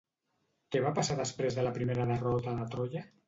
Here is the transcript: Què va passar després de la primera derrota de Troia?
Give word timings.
Què 0.75 0.81
va 0.85 0.93
passar 0.99 1.17
després 1.19 1.59
de 1.59 1.67
la 1.67 1.75
primera 1.77 2.09
derrota 2.13 2.57
de 2.61 2.69
Troia? 2.75 3.05